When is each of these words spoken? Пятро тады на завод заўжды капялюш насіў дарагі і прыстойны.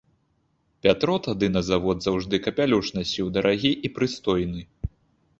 Пятро 0.85 1.15
тады 1.25 1.49
на 1.57 1.61
завод 1.67 1.99
заўжды 2.05 2.39
капялюш 2.45 2.89
насіў 2.99 3.29
дарагі 3.35 3.71
і 3.89 3.93
прыстойны. 3.99 4.61